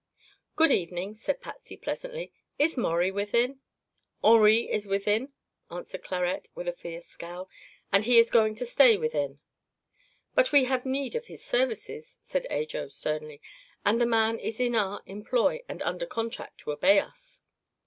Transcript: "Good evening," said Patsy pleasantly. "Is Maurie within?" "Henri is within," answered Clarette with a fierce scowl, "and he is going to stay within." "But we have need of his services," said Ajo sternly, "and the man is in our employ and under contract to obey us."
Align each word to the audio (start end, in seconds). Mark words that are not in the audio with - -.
"Good 0.55 0.71
evening," 0.71 1.13
said 1.13 1.41
Patsy 1.41 1.77
pleasantly. 1.77 2.33
"Is 2.57 2.75
Maurie 2.75 3.11
within?" 3.11 3.59
"Henri 4.23 4.67
is 4.67 4.87
within," 4.87 5.31
answered 5.69 6.01
Clarette 6.01 6.49
with 6.55 6.67
a 6.67 6.71
fierce 6.73 7.05
scowl, 7.05 7.47
"and 7.91 8.03
he 8.03 8.17
is 8.17 8.31
going 8.31 8.55
to 8.55 8.65
stay 8.65 8.97
within." 8.97 9.41
"But 10.33 10.51
we 10.51 10.63
have 10.63 10.87
need 10.87 11.15
of 11.15 11.27
his 11.27 11.45
services," 11.45 12.17
said 12.23 12.47
Ajo 12.49 12.87
sternly, 12.87 13.41
"and 13.85 14.01
the 14.01 14.07
man 14.07 14.39
is 14.39 14.59
in 14.59 14.73
our 14.73 15.03
employ 15.05 15.61
and 15.69 15.83
under 15.83 16.07
contract 16.07 16.61
to 16.61 16.71
obey 16.71 16.97
us." 16.97 17.43